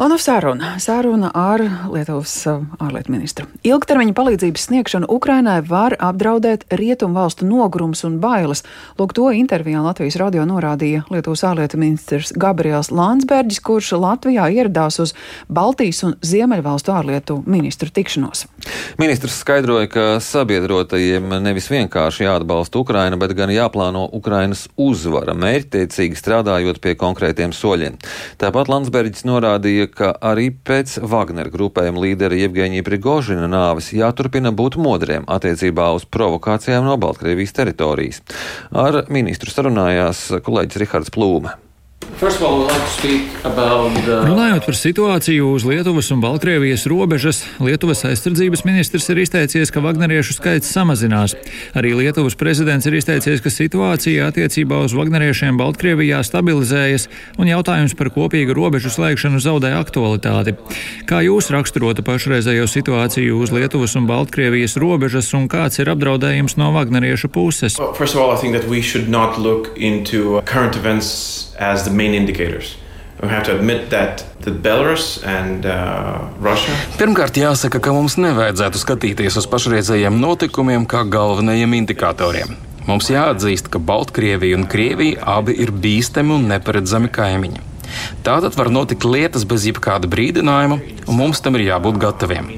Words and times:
Un 0.00 0.18
saruna, 0.18 0.78
saruna 0.78 1.28
ar 1.34 1.60
Lietuvas 1.92 2.32
uh, 2.48 2.62
ārlietu 2.80 3.12
ministru. 3.12 3.44
Ilgtermiņa 3.68 4.14
palīdzības 4.16 4.62
sniegšana 4.70 5.08
Ukrainai 5.12 5.58
var 5.68 5.92
apdraudēt 6.00 6.62
rietumu 6.72 7.18
valstu 7.18 7.44
nogurums 7.44 8.00
un 8.08 8.14
bailes. 8.22 8.64
Lūk, 8.96 9.12
to 9.12 9.26
intervijā 9.36 9.82
Latvijas 9.84 10.16
radio 10.16 10.46
norādīja 10.48 11.02
Lietuvas 11.12 11.42
ārlietu 11.44 11.76
ministrs 11.82 12.32
Gabriels 12.32 12.88
Landsbergis, 12.88 13.58
kurš 13.60 13.90
Latvijā 14.00 14.46
ieradās 14.48 14.96
uz 15.04 15.12
Baltijas 15.52 16.00
un 16.08 16.16
Ziemeļvalstu 16.24 16.96
ārlietu 16.96 17.36
ministru 17.44 17.92
tikšanos. 17.92 18.46
Ministrs 18.96 19.36
skaidroja, 19.44 19.92
ka 19.92 20.06
sabiedrotajiem 20.24 21.36
nevis 21.44 21.68
vienkārši 21.68 22.24
jāatbalsta 22.24 22.80
Ukraina, 22.80 23.20
bet 23.20 23.36
gan 23.36 23.52
jāplāno 23.52 24.06
Ukrainas 24.16 24.64
uzvara, 24.80 25.36
mērķtiecīgi 25.36 26.16
strādājot 26.16 26.80
pie 26.80 26.96
konkrētiem 26.96 27.52
soļiem. 27.52 28.00
Tāpat 28.40 28.72
Landsbergis 28.72 29.28
norādīja, 29.28 29.89
ka 29.94 30.12
arī 30.32 30.48
pēc 30.52 30.98
Wagner 31.10 31.50
grupējuma 31.52 32.04
līdera 32.04 32.38
Jevgeņija 32.38 32.86
Prigožina 32.86 33.48
nāves 33.50 33.92
jāturpina 33.96 34.52
būt 34.56 34.78
modriem 34.80 35.26
attiecībā 35.30 35.90
uz 35.96 36.06
provokācijām 36.08 36.86
no 36.88 36.98
Baltkrievijas 37.00 37.56
teritorijas. 37.56 38.22
Ar 38.70 39.04
ministru 39.12 39.52
sarunājās 39.52 40.28
kolēģis 40.46 40.84
Rihards 40.84 41.14
Plūme. 41.14 41.58
Runājot 44.28 44.66
par 44.66 44.76
situāciju 44.76 45.54
uz 45.54 45.64
Lietuvas 45.64 46.10
un 46.12 46.20
Baltkrievijas 46.20 46.82
robežas, 46.90 47.38
Lietuvas 47.64 48.04
aizsardzības 48.04 48.60
ministrs 48.68 49.08
ir 49.08 49.22
izteicies, 49.22 49.72
ka 49.72 49.80
vagneriešu 49.80 50.36
skaits 50.36 50.68
samazinās. 50.68 51.32
Arī 51.72 51.94
Lietuvas 51.96 52.36
prezidents 52.36 52.84
ir 52.84 52.98
izteicies, 52.98 53.40
ka 53.40 53.48
situācija 53.48 54.28
attiecībā 54.28 54.82
uz 54.84 54.92
vagneriešiem 54.98 55.56
Baltkrievijā 55.56 56.20
stabilizējas 56.28 57.08
un 57.40 57.48
jautājums 57.48 57.96
par 57.96 58.12
kopīgu 58.12 58.52
robežu 58.52 58.92
slēgšanu 58.92 59.40
zaudē 59.40 59.72
aktualitāti. 59.80 60.58
Kā 61.08 61.24
jūs 61.24 61.48
raksturotu 61.56 62.04
pašreizējo 62.04 62.68
situāciju 62.68 63.40
uz 63.40 63.48
Lietuvas 63.56 63.96
un 63.96 64.04
Baltkrievijas 64.10 64.76
robežas 64.76 65.32
un 65.32 65.48
kāds 65.48 65.80
ir 65.80 65.88
apdraudējums 65.88 66.60
no 66.60 66.68
vagneriešu 66.76 67.32
puses? 67.32 67.80
Well, 67.80 67.96
as 71.60 71.84
the 71.84 71.90
main 72.10 72.20
indicators. 72.20 72.76
We 73.22 73.28
have 73.28 73.44
to 73.44 73.54
admit 73.54 73.90
that 73.90 74.24
Belarus 74.62 75.22
and 75.26 75.66
uh, 75.66 76.24
Russia. 76.40 76.72
Pirmkārt, 76.96 77.36
jāsaka, 77.36 77.80
ka 77.82 77.92
mums 77.92 78.16
nevajadzētu 78.16 78.80
skatīties 78.80 79.36
uz 79.36 79.48
pašreizējiem 79.50 80.16
notikumiem 80.22 80.86
kā 80.88 81.04
galvenajiem 81.04 81.76
indikatoriem. 81.82 82.56
Mums 82.88 83.10
jāatzīst, 83.12 83.68
ka 83.68 83.78
Baltkrievija 83.78 84.56
un 84.56 84.64
Krievija 84.66 85.20
abi 85.36 85.52
ir 85.60 85.68
bīstami 85.68 86.32
un 86.38 86.48
neparedzami 86.48 87.12
kaimiņi. 87.12 87.60
Tātad 88.24 88.56
var 88.56 88.72
notikt 88.72 89.04
lietas 89.04 89.44
bez 89.44 89.68
jebkāda 89.68 90.08
brīdinājuma, 90.08 90.80
un 91.04 91.20
mums 91.20 91.44
tam 91.44 91.60
ir 91.60 91.68
jābūt 91.68 92.00
gataviem. 92.00 92.48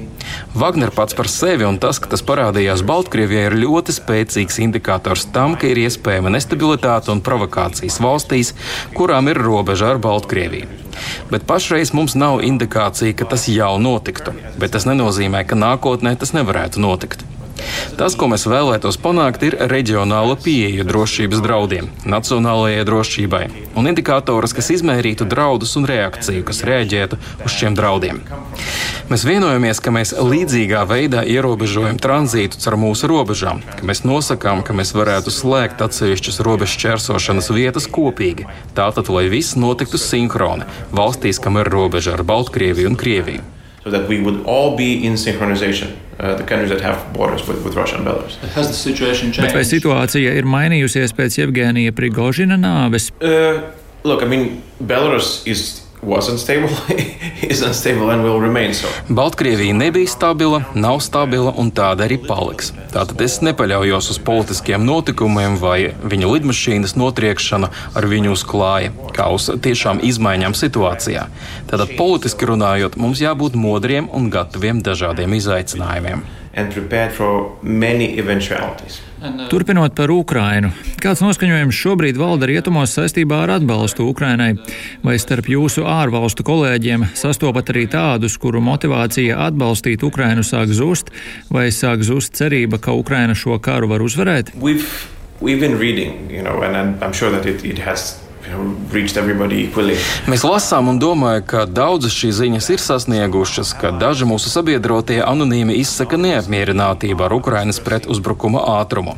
Wagner 0.54 0.92
pats 0.94 1.16
par 1.18 1.28
sevi 1.32 1.66
un 1.68 1.78
tas, 1.82 2.00
ka 2.02 2.10
tas 2.12 2.24
parādījās 2.26 2.84
Baltkrievijā, 2.86 3.48
ir 3.48 3.58
ļoti 3.64 3.96
spēcīgs 3.96 4.60
indikators 4.64 5.26
tam, 5.34 5.56
ka 5.56 5.70
ir 5.70 5.82
iespējama 5.84 6.32
nestabilitāte 6.34 7.12
un 7.14 7.24
provokācijas 7.24 7.98
valstīs, 8.02 8.54
kurām 8.96 9.32
ir 9.32 9.40
robeža 9.42 9.94
ar 9.94 10.02
Baltkrieviju. 10.02 10.70
Bet 11.32 11.46
pašreiz 11.48 11.94
mums 11.96 12.14
nav 12.18 12.42
indikācija, 12.44 13.16
ka 13.16 13.28
tas 13.32 13.48
jau 13.48 13.74
notiktu, 13.80 14.36
bet 14.60 14.76
tas 14.76 14.88
nenozīmē, 14.88 15.46
ka 15.48 15.58
nākotnē 15.58 16.14
tas 16.20 16.34
nevarētu 16.36 16.82
notikt. 16.84 17.24
Tas, 17.98 18.16
ko 18.18 18.28
mēs 18.32 18.46
vēlētos 18.48 18.98
panākt, 19.02 19.44
ir 19.46 19.56
reģionāla 19.70 20.36
pieeja 20.40 20.86
drošības 20.88 21.42
draudiem, 21.44 21.90
nacionālajai 22.08 22.86
drošībai 22.88 23.42
un 23.78 23.88
indikātors, 23.90 24.54
kas 24.56 24.70
izmērītu 24.76 25.26
draudus 25.28 25.74
un 25.80 25.86
reakciju, 25.88 26.44
kas 26.48 26.62
reaģētu 26.68 27.18
uz 27.44 27.56
šiem 27.56 27.76
draudiem. 27.78 28.20
Mēs 29.12 29.26
vienojamies, 29.28 29.80
ka 29.84 29.92
mēs 29.94 30.14
līdzīgā 30.16 30.82
veidā 30.88 31.24
ierobežojam 31.28 32.00
tranzītu 32.02 32.60
caur 32.62 32.78
mūsu 32.80 33.10
robežām, 33.10 33.62
ka 33.78 33.88
mēs 33.88 34.04
nosakām, 34.08 34.62
ka 34.66 34.76
mēs 34.76 34.94
varētu 34.96 35.32
slēgt 35.34 35.84
atsevišķas 35.84 36.40
robežu 36.46 36.80
čērsošanas 36.84 37.50
vietas 37.52 37.88
kopīgi, 37.92 38.48
tātad, 38.76 39.12
lai 39.12 39.26
viss 39.32 39.58
notiktu 39.58 40.00
sinhroni 40.00 40.68
valstīs, 40.96 41.42
kam 41.42 41.60
ir 41.60 41.72
robeža 41.72 42.16
ar 42.16 42.24
Baltkrieviju 42.28 42.92
un 42.92 43.00
Krieviju. 43.00 43.44
So 43.82 43.90
that 43.90 44.08
we 44.08 44.20
would 44.22 44.44
all 44.46 44.76
be 44.76 45.04
in 45.04 45.14
synchronization. 45.14 45.96
Uh, 46.20 46.36
the 46.36 46.44
countries 46.44 46.70
that 46.70 46.80
have 46.80 47.12
borders 47.12 47.48
with, 47.48 47.64
with. 47.64 47.74
Bet 47.74 49.54
vai 49.56 49.64
situācija 49.66 50.34
ir 50.38 50.46
mainījusies 50.46 51.14
pēc 51.18 51.38
Jevģēnija 51.40 51.94
Prigožina 51.96 52.54
nāves? 52.60 53.08
Uh, 53.18 53.72
look, 54.04 54.22
I 54.22 54.26
mean, 54.26 54.62
Belarus 54.78 55.42
is 55.50 55.81
unstable, 56.02 56.68
is 57.42 57.62
unstable 57.62 58.10
and 58.10 58.22
will 58.24 58.40
remain 58.40 58.74
so. 58.74 58.88
Baltkrievija 59.08 59.74
nebija 59.74 60.08
stabila, 60.08 60.62
nav 60.74 61.00
stabila 61.00 61.54
un 61.56 61.70
tāda 61.70 62.08
arī 62.08 62.18
paliks. 62.26 62.72
Tātad 62.92 63.20
es 63.22 63.38
nepaļaujos 63.44 64.10
uz 64.10 64.18
politiskiem 64.18 64.82
notikumiem 64.86 65.56
vai 65.62 65.92
viņa 66.02 66.32
lidmašīnas 66.32 66.96
notriekšanu 66.98 67.70
ar 67.94 68.08
viņu 68.10 68.34
uz 68.34 68.42
klāja, 68.42 68.90
kā 69.14 69.28
uz 69.30 69.46
tiešām 69.62 70.02
izmaiņām 70.02 70.58
situācijā. 70.58 71.28
Tātad 71.70 71.94
politiski 71.98 72.50
runājot, 72.50 72.98
mums 72.98 73.22
jābūt 73.22 73.54
modriem 73.54 74.10
un 74.10 74.30
gataviem 74.30 74.82
dažādiem 74.82 75.38
izaicinājumiem. 75.38 76.26
And 76.54 76.74
prepared 76.74 77.14
for 77.14 77.56
many 77.62 78.18
eventualities. 78.18 79.00
Uh, 79.22 79.46
Turpinot 79.46 79.94
par 79.94 80.10
Ukrainu, 80.10 80.72
kāds 80.98 81.20
noskaņojums 81.22 81.76
šobrīd 81.78 82.16
valda 82.18 82.48
rietumos 82.50 82.90
saistībā 82.96 83.44
ar 83.44 83.52
atbalstu 83.60 84.08
Ukrainai? 84.10 84.56
Vai 85.06 85.14
starp 85.22 85.46
jūsu 85.46 85.84
ārvalstu 85.86 86.42
kolēģiem 86.42 87.06
sastopat 87.14 87.70
arī 87.70 87.84
tādus, 87.92 88.34
kuru 88.42 88.58
motivācija 88.64 89.38
atbalstīt 89.46 90.02
Ukrainu 90.02 90.42
sāk 90.42 90.74
zust, 90.74 91.14
vai 91.54 91.68
sāk 91.70 92.02
zust 92.02 92.34
cerība, 92.34 92.82
ka 92.82 92.96
Ukraina 92.98 93.38
šo 93.38 93.60
karu 93.62 93.92
var 93.94 94.02
uzvarēt? 94.02 94.56
We've, 94.58 94.90
we've 95.38 95.62
reading, 95.78 96.26
you 96.28 96.42
know, 96.42 96.62
and 96.66 96.98
I'm 96.98 97.12
sure 97.12 97.30
that 97.30 97.46
it, 97.46 97.64
it 97.64 97.78
has 97.78 98.18
Mēs 100.30 100.44
lasām 100.46 100.92
un 100.92 101.00
domājam, 101.02 101.46
ka 101.46 101.64
daudzas 101.66 102.14
šīs 102.16 102.38
ziņas 102.42 102.70
ir 102.74 102.82
sasniegušas, 102.84 103.74
ka 103.80 103.92
daži 103.96 104.28
mūsu 104.28 104.52
sabiedrotie 104.52 105.20
anonīmi 105.24 105.78
izsaka 105.80 106.20
neapmierinātību 106.20 107.26
ar 107.26 107.36
Ukrainas 107.36 107.80
pretuzbrukuma 107.82 108.64
ātrumu. 108.78 109.16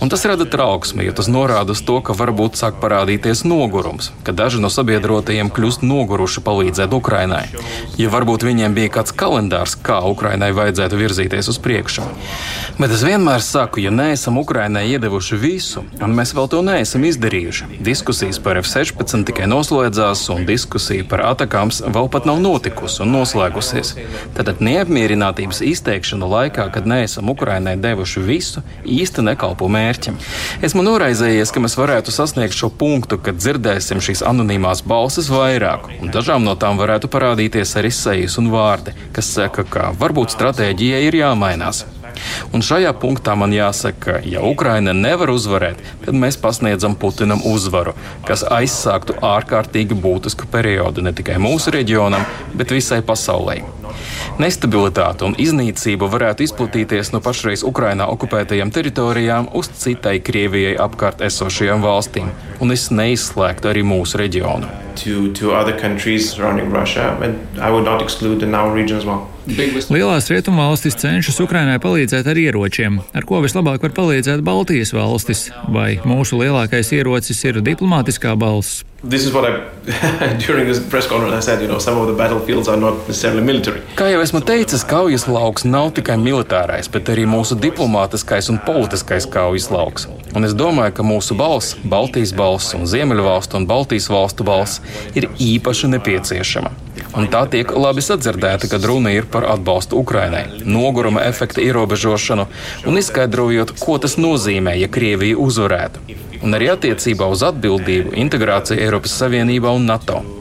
Un 0.00 0.08
tas 0.08 0.24
rada 0.24 0.44
trauksmi, 0.44 1.04
jo 1.06 1.12
tas 1.16 1.28
norāda 1.30 1.74
uz 1.74 1.82
to, 1.86 1.98
ka 2.04 2.14
varbūt 2.16 2.58
sāk 2.58 2.78
parādīties 2.82 3.44
nogurums, 3.48 4.12
ka 4.26 4.34
daži 4.36 4.60
no 4.62 4.70
sabiedrotajiem 4.72 5.50
kļūst 5.54 5.84
noguruši 5.86 6.42
palīdzēt 6.46 6.94
Ukrainai. 6.96 7.44
Ja 7.98 8.12
varbūt 8.12 8.46
viņiem 8.46 8.76
bija 8.76 8.92
kāds 8.98 9.14
kalendārs, 9.16 9.76
kā 9.76 9.98
Ukrainai 10.06 10.52
vajadzētu 10.56 11.00
virzīties 11.00 11.50
uz 11.52 11.60
priekšu. 11.62 12.06
Bet 12.78 12.92
es 12.94 13.04
vienmēr 13.06 13.42
saku, 13.44 13.82
ja 13.84 13.90
neesam 13.94 14.38
Ukrainai 14.38 14.86
iedevuši 14.92 15.40
visu, 15.40 15.84
un 16.02 16.16
mēs 16.16 16.34
vēl 16.36 16.50
to 16.52 16.62
neesam 16.66 17.06
izdarījuši, 17.08 17.80
diskusijas 17.86 18.40
par 18.42 18.60
F-16 18.66 19.26
tikai 19.30 19.48
noslēdzās, 19.50 20.26
un 20.34 20.46
diskusija 20.48 21.06
par 21.08 21.24
atakāms 21.32 21.82
vēl 21.86 22.10
pat 22.12 22.28
nav 22.28 22.42
notikusi 22.44 23.02
un 23.06 23.14
noslēgusies. 23.16 23.94
Tad 24.36 24.52
neapmierinātības 24.62 25.62
izteikšana 25.72 26.28
laikā, 26.36 26.68
kad 26.74 26.86
neesam 26.86 27.30
Ukrainai 27.32 27.76
devuši 27.80 28.22
visu, 28.26 28.62
īsti 28.84 29.24
nekalpo 29.26 29.46
kalpo 29.46 29.70
mērķim. 29.72 30.18
Esmu 30.66 30.84
noraizējies, 30.86 31.52
ka 31.52 31.62
mēs 31.62 31.76
varētu 31.78 32.14
sasniegt 32.14 32.56
šo 32.56 32.70
punktu, 32.70 33.18
kad 33.18 33.38
dzirdēsim 33.38 34.02
šīs 34.04 34.24
anonīmās 34.26 34.84
balsis 34.86 35.30
vairāk, 35.32 35.88
un 36.02 36.12
dažām 36.14 36.44
no 36.44 36.56
tām 36.60 36.80
varētu 36.80 37.10
parādīties 37.12 37.76
arī 37.80 37.92
sejas 37.94 38.38
un 38.42 38.50
vārdi, 38.52 38.96
kas 39.16 39.32
saka, 39.38 39.64
ka 39.64 39.92
varbūt 39.96 40.36
stratēģijai 40.36 41.06
ir 41.08 41.22
jāmainās. 41.22 41.86
Un 42.54 42.64
šajā 42.64 42.92
punktā 43.00 43.36
man 43.38 43.54
jāsaka, 43.54 43.96
ka, 44.06 44.18
ja 44.26 44.42
Ukraina 44.46 44.94
nevar 44.96 45.32
uzvarēt, 45.34 45.80
tad 46.04 46.18
mēs 46.18 46.38
pasniedzam 46.40 46.96
Putinam 46.98 47.42
uzvaru, 47.46 47.94
kas 48.26 48.44
aizsāktu 48.44 49.18
ārkārtīgi 49.24 49.98
būtisku 49.98 50.48
periodu 50.52 51.04
ne 51.04 51.14
tikai 51.16 51.38
mūsu 51.42 51.74
reģionam, 51.74 52.24
bet 52.54 52.74
visai 52.74 53.02
pasaulē. 53.06 53.60
Nestabilitāte 54.42 55.26
un 55.26 55.36
iznīcība 55.40 56.08
varētu 56.12 56.44
izplatīties 56.46 57.12
no 57.14 57.22
pašreiz 57.24 57.64
Ukrainā 57.66 58.08
okupētajām 58.12 58.72
teritorijām 58.74 59.48
uz 59.56 59.70
citai 59.80 60.18
Krievijai 60.24 60.74
apkārt 60.86 61.22
esošajām 61.26 61.84
valstīm, 61.84 62.32
un 62.60 62.74
es 62.74 62.90
neizslēgtu 62.90 63.72
arī 63.72 63.86
mūsu 63.86 64.20
reģionu. 64.20 64.68
To, 64.96 65.28
to 65.36 65.52
Russia, 66.72 67.16
well. 69.04 69.26
Lielās 69.46 70.26
rietumvalstis 70.26 70.96
cenšas 70.98 71.36
Ukrainai 71.44 71.76
palīdzēt 71.78 72.26
ar 72.26 72.38
ieročiem, 72.40 72.96
ar 73.14 73.26
ko 73.28 73.38
vislabāk 73.44 73.84
var 73.84 73.92
palīdzēt 73.94 74.42
Baltijas 74.42 74.90
valstis, 74.96 75.44
vai 75.70 76.00
mūsu 76.02 76.40
lielākais 76.40 76.90
ierocis 76.96 77.44
ir 77.46 77.60
diplomātiskā 77.62 78.34
balss. 78.34 78.82
Said, 81.46 81.62
you 81.62 81.68
know, 81.68 81.78
Kā 83.94 84.08
jau 84.16 84.22
esmu 84.24 84.40
teicis, 84.40 84.80
kaujas 84.88 85.26
lauks 85.28 85.66
nav 85.68 85.90
tikai 85.96 86.14
militārais, 86.16 86.86
bet 86.88 87.10
arī 87.12 87.26
mūsu 87.28 87.56
diplomātiskais 87.60 88.46
un 88.48 88.56
politiskais 88.64 89.26
kaujas 89.28 89.66
lauks. 89.68 90.06
Un 90.32 90.46
es 90.48 90.54
domāju, 90.56 90.94
ka 90.96 91.04
mūsu 91.04 91.36
balss, 91.36 91.74
Baltijas 91.84 92.32
balss 92.36 92.72
un 92.78 92.86
Ziemeļvalstu 92.88 93.58
un 93.58 93.66
Baltijas 93.68 94.08
valstu 94.08 94.46
balss 94.48 94.80
ir 95.12 95.28
īpaši 95.36 95.90
nepieciešama. 95.92 96.70
un 97.16 97.28
tā 97.32 97.42
tiek 97.52 97.70
labi 97.76 98.00
sadzirdēta, 98.04 98.70
kad 98.72 98.84
runa 98.84 99.12
ir 99.12 99.28
par 99.28 99.44
atbalstu 99.52 100.00
Ukrainai, 100.00 100.46
noguruma 100.64 101.20
efekta 101.28 101.60
ierobežošanu 101.60 102.46
un 102.86 102.98
izskaidrojot, 102.98 103.76
ko 103.80 103.98
tas 103.98 104.16
nozīmē, 104.16 104.78
ja 104.80 104.88
Krievija 104.88 105.36
uzvarētu, 105.36 106.00
un 106.42 106.56
arī 106.56 106.72
attiecībā 106.72 107.28
uz 107.28 107.44
atbildību, 107.44 108.16
integrāciju 108.16 108.80
Eiropas 108.80 109.20
Savienībā 109.20 109.76
un 109.76 109.86
NATO. 109.92 110.35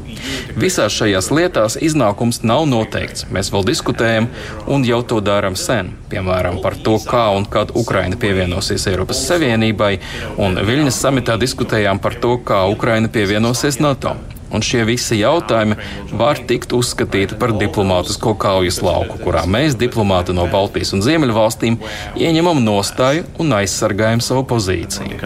Visās 0.59 0.93
šajās 0.95 1.31
lietās 1.35 1.77
iznākums 1.81 2.41
nav 2.47 2.65
noteikts. 2.69 3.27
Mēs 3.33 3.51
vēl 3.53 3.65
diskutējam, 3.67 4.29
un 4.71 4.85
jau 4.87 5.01
to 5.03 5.21
darām 5.23 5.57
sen. 5.59 5.93
Piemēram, 6.11 6.61
par 6.63 6.77
to, 6.85 6.97
kā 7.03 7.27
un 7.35 7.47
kad 7.49 7.73
Ukraina 7.75 8.19
pievienosies 8.19 8.87
Eiropas 8.91 9.25
Savienībai, 9.27 9.97
un 10.41 10.59
Viļņas 10.65 11.01
samitā 11.07 11.35
diskutējām 11.41 11.99
par 12.03 12.15
to, 12.21 12.37
kā 12.45 12.63
Ukraina 12.71 13.11
pievienosies 13.11 13.81
NATO. 13.83 14.15
Un 14.55 14.63
šie 14.63 14.83
visi 14.87 15.17
jautājumi 15.19 15.75
var 16.15 16.39
tikt 16.47 16.73
uzskatīti 16.77 17.37
par 17.41 17.55
diplomātisko 17.57 18.35
kaujas 18.39 18.77
lauku, 18.85 19.17
kurā 19.23 19.43
mēs, 19.49 19.75
diplomāti 19.79 20.35
no 20.37 20.45
Baltijas 20.51 20.93
un 20.95 21.03
Ziemeļvalstīm, 21.03 21.79
ieņemam 22.21 22.61
nostāju 22.63 23.25
un 23.41 23.55
aizsargājam 23.57 24.23
savu 24.23 24.45
pozīciju. 24.53 25.17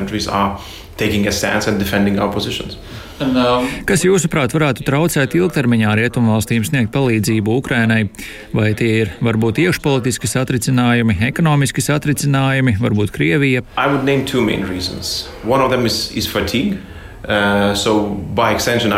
Kas 3.90 4.06
jūsuprāt 4.06 4.54
varētu 4.56 4.86
traucēt 4.88 5.36
ilgtermiņā 5.36 5.96
rietumvalstīm 6.00 6.64
sniegt 6.68 6.94
palīdzību 6.96 7.58
Ukrainai? 7.60 8.06
Vai 8.56 8.72
tie 8.80 8.92
ir 9.04 9.12
varbūt 9.24 9.60
iekšpolitiski 9.66 10.30
satricinājumi, 10.32 11.20
ekonomiski 11.28 11.84
satricinājumi, 11.84 12.78
varbūt 12.80 13.12
Krievija? 13.16 13.66
Uh, 17.20 17.76
so 17.76 18.16
extension, 18.50 18.94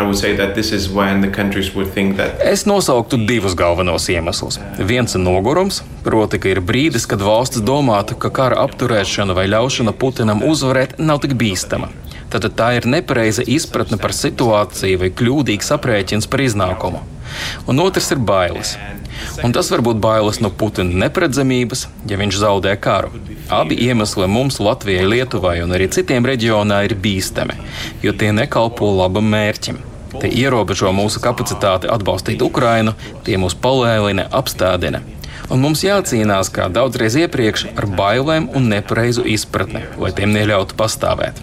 that... 2.16 2.38
Es 2.40 2.62
nosauktu 2.70 3.18
divus 3.26 3.56
galvenos 3.58 4.06
iemeslus. 4.08 4.60
Viens 4.78 5.18
ir 5.18 5.24
nogurums, 5.24 5.82
proti, 6.06 6.38
ka 6.38 6.52
ir 6.52 6.62
brīdis, 6.62 7.08
kad 7.10 7.20
valsts 7.20 7.60
domātu, 7.66 8.14
ka 8.14 8.30
kara 8.30 8.62
apturēšana 8.62 9.34
vai 9.34 9.48
ļaušana 9.50 9.92
Putinam 9.98 10.46
uzvarēt 10.46 11.00
nav 11.02 11.18
tik 11.26 11.34
bīstama. 11.34 11.90
Tad 12.32 12.48
tā 12.56 12.70
ir 12.78 12.88
nepareiza 12.88 13.44
izpratne 13.44 13.98
par 14.00 14.14
situāciju 14.16 15.02
vai 15.02 15.10
kļūdīgs 15.12 15.72
aprēķins 15.76 16.30
par 16.32 16.40
iznākumu. 16.46 17.02
Un 17.68 17.80
otrs 17.84 18.10
ir 18.14 18.20
bailes. 18.24 18.74
Un 19.44 19.52
tas 19.52 19.68
var 19.72 19.82
būt 19.84 20.00
bailes 20.02 20.40
no 20.40 20.50
Putina 20.50 21.04
neparedzamības, 21.04 21.86
ja 22.08 22.18
viņš 22.20 22.40
zaudē 22.40 22.72
karu. 22.80 23.12
Abi 23.52 23.76
iemesli 23.84 24.26
mums, 24.28 24.58
Latvijai, 24.64 25.04
Lietuvai 25.08 25.58
un 25.64 25.76
arī 25.76 25.90
citiem 25.92 26.26
reģionā 26.26 26.82
ir 26.88 26.96
bīstami, 27.04 27.58
jo 28.02 28.16
tie 28.16 28.32
nekalpo 28.32 28.88
labam 28.96 29.28
mērķim. 29.32 29.80
Tie 30.12 30.28
ierobežo 30.42 30.92
mūsu 30.96 31.20
kapacitāti 31.24 31.88
atbalstīt 31.92 32.42
Ukrainu, 32.44 32.96
tie 33.24 33.38
mūs 33.40 33.56
palēlina, 33.56 34.28
apstādina 34.40 35.00
un 35.52 35.60
mums 35.62 35.84
jācīnās 35.84 36.50
kā 36.54 36.68
daudzreiz 36.72 37.16
iepriekš 37.20 37.68
ar 37.76 37.88
bailēm 37.98 38.48
un 38.56 38.70
nepareizu 38.72 39.26
izpratni, 39.28 39.84
lai 40.00 40.12
tiem 40.16 40.32
neļautu 40.34 40.78
pastāvēt. 40.78 41.42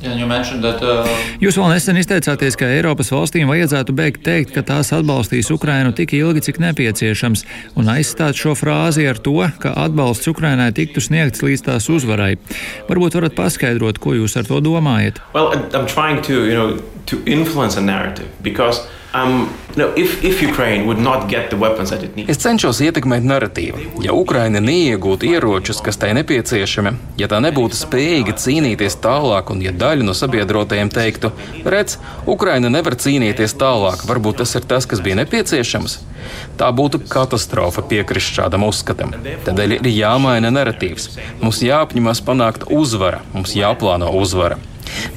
That, 0.00 0.80
uh... 0.80 1.08
Jūs 1.42 1.58
vēl 1.60 1.74
nesen 1.74 1.98
izteicāties, 2.00 2.56
ka 2.56 2.68
Eiropas 2.72 3.10
valstīm 3.12 3.50
vajadzētu 3.52 3.92
beigt 3.96 4.22
teikt, 4.24 4.54
ka 4.54 4.62
tās 4.64 4.94
atbalstīs 4.96 5.50
Ukrainu 5.52 5.92
tik 5.96 6.14
ilgi, 6.16 6.46
cik 6.48 6.60
nepieciešams, 6.64 7.44
un 7.76 7.90
aizstāt 7.92 8.40
šo 8.40 8.54
frāzi 8.56 9.04
ar 9.10 9.20
to, 9.20 9.36
ka 9.60 9.74
atbalsts 9.84 10.30
Ukrainai 10.32 10.70
tiktu 10.76 11.04
sniegts 11.04 11.44
līdz 11.44 11.66
tās 11.68 11.90
uzvarai. 11.92 12.38
Varbūt 12.88 13.18
varat 13.18 13.36
paskaidrot, 13.36 14.00
ko 14.00 14.16
jūs 14.16 14.38
ar 14.40 14.48
to 14.48 14.62
domājat? 14.64 15.20
Well, 15.36 15.52
to, 16.24 16.40
you 16.48 16.56
know, 16.56 16.80
to 17.04 17.20
Um, 19.12 19.48
no, 19.76 19.90
if, 19.96 20.24
if 20.24 20.38
es 22.30 22.38
cenšos 22.38 22.78
ietekmēt 22.86 23.24
narratīvu. 23.26 23.80
Ja 24.04 24.14
Ukraina 24.14 24.62
neiegūtu 24.62 25.26
ieročus, 25.32 25.80
kas 25.82 25.98
tai 25.98 26.12
nepieciešami, 26.14 26.92
ja 27.18 27.26
tā 27.26 27.40
nebūtu 27.42 27.74
spējīga 27.74 28.36
cīnīties 28.38 29.00
tālāk, 29.02 29.50
un 29.50 29.64
ja 29.66 29.74
daļa 29.74 30.06
no 30.06 30.14
sabiedrotajiem 30.14 30.94
teiktu, 30.94 31.32
redz, 31.66 31.98
Ukraina 32.30 32.70
nevar 32.70 32.94
cīnīties 32.94 33.58
tālāk, 33.58 34.06
varbūt 34.06 34.44
tas 34.44 34.54
ir 34.54 34.70
tas, 34.70 34.86
kas 34.86 35.02
bija 35.02 35.18
nepieciešams, 35.24 35.98
tā 36.60 36.70
būtu 36.70 37.02
katastrofa 37.10 37.82
piekrist 37.90 38.38
šādam 38.38 38.68
uzskatam. 38.70 39.18
Tādēļ 39.48 39.80
ir 39.80 39.90
jāmaina 39.90 40.54
narratīvs. 40.54 41.16
Mums 41.42 41.64
jāapņemas 41.66 42.22
panākt 42.22 42.70
uzvara, 42.70 43.24
mums 43.34 43.58
jāplāno 43.58 44.14
uzvara. 44.22 44.62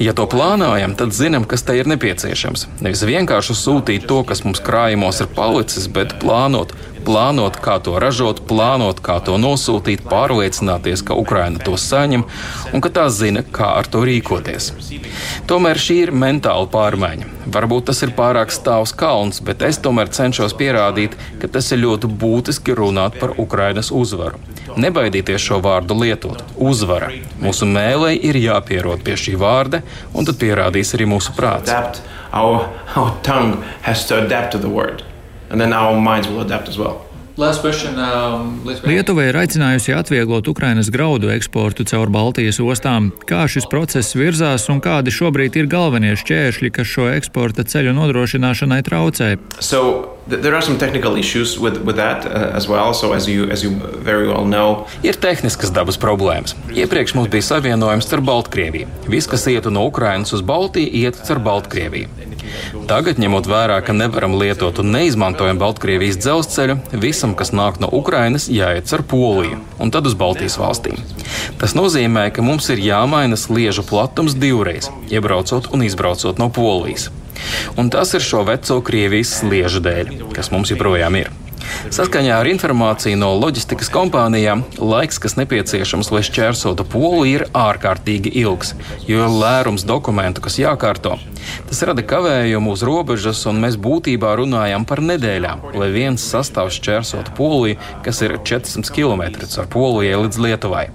Ja 0.01 0.13
to 0.17 0.25
plānojam, 0.29 0.95
tad 0.99 1.13
zinām, 1.15 1.47
kas 1.49 1.65
tai 1.67 1.79
ir 1.81 1.89
nepieciešams. 1.91 2.67
Nevis 2.85 3.03
vienkārši 3.07 3.55
sūtīt 3.57 4.07
to, 4.09 4.21
kas 4.27 4.43
mums 4.45 4.61
krājumos 4.63 5.21
ir 5.23 5.29
palicis, 5.35 5.89
bet 5.91 6.17
plānot, 6.23 6.73
plānot, 7.05 7.59
kā 7.63 7.77
to 7.83 7.97
ražot, 8.01 8.41
plānot, 8.49 9.01
kā 9.03 9.19
to 9.25 9.37
nosūtīt, 9.41 10.05
pārliecināties, 10.09 11.03
ka 11.05 11.17
Ukraina 11.19 11.61
to 11.63 11.77
saņem 11.79 12.25
un 12.73 12.83
ka 12.83 12.91
tā 12.93 13.07
zina, 13.13 13.43
kā 13.43 13.73
ar 13.79 13.89
to 13.89 14.03
rīkoties. 14.07 14.71
Tomēr 15.49 15.79
šī 15.79 15.99
ir 16.07 16.13
mentāla 16.15 16.69
pārmaiņa. 16.73 17.29
Varbūt 17.53 17.89
tas 17.91 17.99
ir 18.05 18.13
pārāk 18.15 18.53
stāvs 18.55 18.95
kalns, 18.95 19.41
bet 19.43 19.61
es 19.67 19.79
tomēr 19.83 20.11
cenšos 20.15 20.55
pierādīt, 20.59 21.17
ka 21.41 21.51
tas 21.51 21.69
ir 21.75 21.83
ļoti 21.83 22.09
būtiski 22.23 22.75
runāt 22.79 23.19
par 23.19 23.35
Ukrainas 23.43 23.91
uzvaru. 23.91 24.39
Nebaidīties 24.79 25.43
šo 25.43 25.59
vārdu 25.63 25.99
lietot. 25.99 26.41
Uzvara. 26.55 27.11
Mūsu 27.43 27.67
mēlei 27.69 28.15
ir 28.29 28.39
jāpierod 28.39 29.03
pie 29.05 29.19
šī 29.19 29.37
vārda, 29.39 29.83
un 30.15 30.25
tad 30.25 30.39
pierādīs 30.41 30.95
arī 30.97 31.09
mūsu 31.13 31.35
prāts. 31.37 31.73
Our, 32.33 32.65
our 32.95 33.17
tongue 33.21 33.61
has 33.83 34.07
to 34.07 34.23
adapt 34.23 34.53
to 34.53 34.57
the 34.57 34.69
word 34.69 35.03
and 35.53 35.61
then 35.61 35.71
our 35.71 35.95
minds 35.95 36.27
will 36.27 36.41
adapt 36.41 36.67
as 36.67 36.77
well. 36.77 37.05
Um, 37.33 38.59
Lietuva 38.85 39.23
ir 39.25 39.37
aicinājusi 39.41 39.95
atvieglot 39.97 40.45
Ukrainas 40.51 40.91
graudu 40.93 41.31
eksportu 41.33 41.85
caur 41.89 42.11
Baltijas 42.13 42.59
ostām. 42.61 43.09
Kā 43.25 43.47
šis 43.49 43.65
process 43.71 44.13
virzās 44.13 44.67
un 44.69 44.81
kādi 44.81 45.09
šobrīd 45.09 45.57
ir 45.57 45.69
galvenie 45.71 46.13
šķēršļi, 46.13 46.69
kas 46.77 46.91
šo 46.93 47.09
eksporta 47.15 47.65
ceļu 47.65 47.95
nodrošināšanai 47.97 48.83
traucē? 48.85 49.31
So, 49.57 49.81
There 50.27 50.55
are 50.55 50.61
some 50.61 50.77
technical 50.79 51.17
issues 51.17 51.59
with, 51.59 51.83
with 51.83 51.97
that 51.97 52.25
uh, 52.25 52.55
as 52.55 52.67
well. 52.67 52.93
So, 52.93 53.11
as 53.13 53.27
you, 53.27 53.49
as 53.51 53.63
you 53.63 53.71
very 54.03 54.27
well 54.27 54.45
know, 54.45 54.87
ir 55.03 55.19
tehniskas 55.19 55.73
dabas 55.75 55.99
problēmas. 55.99 56.55
Iepriekš 56.71 57.15
mums 57.17 57.31
bija 57.33 57.43
savienojums 57.49 58.07
ar 58.15 58.23
Baltkrieviju. 58.23 58.87
Viss, 59.11 59.27
kas 59.27 59.43
ietu 59.51 59.73
no 59.73 59.83
Ukrainas 59.89 60.31
uz 60.31 60.41
Baltiju, 60.41 60.87
iet 61.03 61.19
caur 61.27 61.43
Baltkrieviju. 61.43 62.31
Tagad, 62.87 63.19
ņemot 63.21 63.47
vērā, 63.49 63.79
ka 63.85 63.95
nevaram 63.95 64.35
lietot 64.39 64.79
un 64.83 64.91
neizmantojam 64.93 65.59
Baltkrievijas 65.61 66.19
dzelzceļu, 66.21 66.77
visam, 67.03 67.35
kas 67.39 67.53
nāk 67.55 67.79
no 67.83 67.89
Ukrainas, 67.91 68.49
jāiet 68.51 68.91
ar 68.95 69.03
Poliju 69.07 69.59
un 69.79 69.91
tad 69.91 70.07
uz 70.07 70.15
Baltijas 70.19 70.59
valstīm. 70.61 70.99
Tas 71.59 71.75
nozīmē, 71.77 72.29
ka 72.35 72.45
mums 72.45 72.69
ir 72.73 72.83
jāmaina 72.83 73.39
sliežu 73.39 73.85
platums 73.87 74.37
divreiz, 74.39 74.91
iebraucot 75.11 75.71
un 75.73 75.83
izbraucot 75.87 76.39
no 76.39 76.51
Polijas. 76.53 77.09
Un 77.77 77.89
tas 77.93 78.13
ir 78.13 78.23
šo 78.23 78.43
veco 78.47 78.81
Krievijas 78.85 79.39
sliežu 79.41 79.83
dēļ, 79.83 80.17
kas 80.35 80.51
mums 80.53 80.73
joprojām 80.73 81.21
ir. 81.21 81.31
Saskaņā 81.93 82.37
ar 82.39 82.47
informāciju 82.49 83.17
no 83.19 83.31
loģistikas 83.37 83.89
kompānijām, 83.93 84.63
laiks, 84.79 85.19
kas 85.21 85.35
nepieciešams, 85.39 86.09
lai 86.13 86.23
šķērsotu 86.25 86.85
poli, 86.89 87.35
ir 87.35 87.45
ārkārtīgi 87.55 88.33
ilgs, 88.43 88.73
jo 89.07 89.23
ir 89.23 89.31
lērums 89.31 89.85
dokumentu, 89.87 90.43
kas 90.43 90.59
jākārto. 90.61 91.17
Tas 91.69 91.83
rada 91.87 92.03
kavējumu 92.07 92.73
uz 92.73 92.83
robežas, 92.87 93.43
un 93.49 93.61
mēs 93.63 93.77
būtībā 93.81 94.33
runājam 94.39 94.87
par 94.87 95.03
nedēļām, 95.03 95.67
lai 95.79 95.91
viens 95.93 96.23
sastāvs 96.33 96.79
šķērsotu 96.79 97.35
poliju, 97.37 97.79
kas 98.05 98.23
ir 98.25 98.37
400 98.39 98.95
km 98.95 99.23
ar 99.61 99.71
Polijai 99.73 100.19
līdz 100.23 100.43
Lietuvai. 100.47 100.87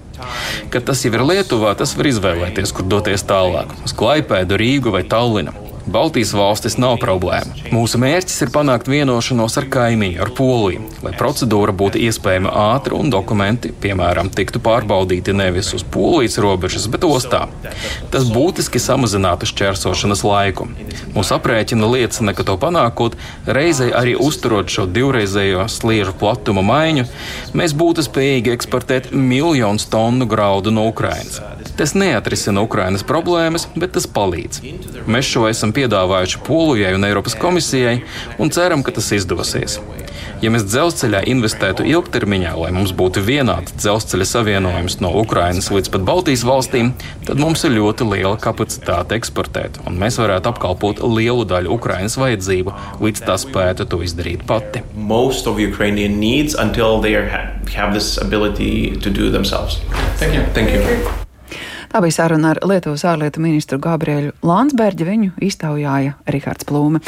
Kad 0.73 0.89
tas 0.89 1.05
jau 1.05 1.13
ir 1.15 1.23
Lietuvā, 1.23 1.73
tas 1.79 1.95
var 1.95 2.09
izvēlēties, 2.09 2.75
kur 2.75 2.89
doties 2.89 3.23
tālāk- 3.29 3.71
uz 3.85 3.95
Klaipēdu, 3.95 4.59
Rīgu 4.59 4.91
vai 4.91 5.03
Tallinu. 5.03 5.68
Baltijas 5.87 6.33
valstis 6.35 6.77
nav 6.81 6.97
problēma. 7.01 7.55
Mūsu 7.73 7.99
mērķis 8.01 8.43
ir 8.45 8.51
panākt 8.53 8.89
vienošanos 8.91 9.57
ar 9.61 9.67
kaimiņu, 9.71 10.19
ar 10.23 10.31
Poliju, 10.37 10.83
lai 11.05 11.13
procedūra 11.17 11.73
būtu 11.75 12.01
iespējama 12.03 12.51
ātri 12.73 12.97
un 12.97 13.11
dokumenti, 13.13 13.71
piemēram, 13.71 14.31
tiktu 14.35 14.61
pārbaudīti 14.63 15.35
nevis 15.37 15.71
uz 15.77 15.83
Polijas 15.83 16.39
robežas, 16.41 16.87
bet 16.91 17.07
ostā. 17.07 17.45
Tas 18.13 18.27
būtiski 18.33 18.81
samazinātu 18.81 19.49
šķērsošanas 19.49 20.25
laiku. 20.27 20.69
Mūsu 21.15 21.37
aprēķina 21.37 21.89
liecina, 21.93 22.35
ka 22.37 22.45
to 22.47 22.57
panākot, 22.61 23.17
reizē 23.47 23.91
arī 23.95 24.17
uzturot 24.19 24.69
šo 24.71 24.87
divreizējo 24.89 25.67
sliežu 25.71 26.13
platuma 26.19 26.65
maiņu, 26.65 27.07
mēs 27.57 27.77
būtu 27.77 28.05
spējīgi 28.05 28.53
eksportēt 28.57 29.13
miljonus 29.15 29.87
tonu 29.89 30.27
graudu 30.29 30.73
no 30.75 30.87
Ukrainas. 30.89 31.41
Tas 31.79 31.93
neatrisina 31.95 32.59
Ukrainas 32.65 33.05
problēmas, 33.07 33.69
bet 33.79 33.93
tas 33.95 34.07
palīdz. 34.11 34.59
Mēs 35.07 35.29
šo 35.31 35.45
esam 35.47 35.71
piedāvājuši 35.79 36.43
Polijai 36.45 36.93
un 36.97 37.07
Eiropas 37.07 37.37
komisijai 37.39 38.01
un 38.39 38.51
ceram, 38.53 38.83
ka 38.83 38.93
tas 38.95 39.11
izdosies. 39.15 39.79
Ja 40.39 40.51
mēs 40.53 40.63
dzelzceļā 40.69 41.25
investētu 41.27 41.83
ilgtermiņā, 41.89 42.53
lai 42.61 42.71
mums 42.75 42.93
būtu 42.95 43.23
vienāds 43.27 43.73
dzelzceļa 43.75 44.27
savienojums 44.29 44.99
no 45.03 45.11
Ukrainas 45.19 45.67
līdz 45.73 45.91
pat 45.91 46.05
Baltijas 46.07 46.45
valstīm, 46.47 46.93
tad 47.27 47.41
mums 47.43 47.65
ir 47.67 47.75
ļoti 47.75 48.07
liela 48.07 48.35
kapacitāte 48.39 49.19
eksportēt, 49.19 49.81
un 49.87 49.99
mēs 49.99 50.19
varētu 50.21 50.53
apkalpot 50.53 51.03
lielu 51.03 51.43
daļu 51.49 51.75
Ukrainas 51.75 52.15
vajadzību, 52.19 52.75
līdz 53.03 53.25
tā 53.27 53.35
spētu 53.39 53.87
to 53.91 53.99
izdarīt 54.07 54.47
pati. 54.47 54.83
Most 54.95 55.47
of 55.47 55.59
Ukrainian 55.59 56.19
needs 56.23 56.55
until 56.55 57.01
they 57.03 57.19
are, 57.19 57.27
have 57.75 57.91
this 57.93 58.17
ability 58.17 58.95
to 58.95 59.11
do 59.11 59.31
themselves. 59.31 59.81
Thank 60.19 60.35
you. 60.35 60.45
Thank 60.55 60.71
you. 60.71 61.28
Tā 61.89 62.03
bija 62.05 62.13
saruna 62.19 62.51
ar 62.53 62.59
Lietuvas 62.69 63.01
ārlietu 63.09 63.41
ministru 63.41 63.79
Gabrielu 63.81 64.35
Landsbergi. 64.45 65.07
Viņu 65.07 65.31
iztaujāja 65.41 66.13
Rihards 66.29 66.67
Plūme. 66.69 67.01